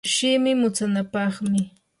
shimi 0.13 0.51
mutsanapaqmi. 0.61 1.59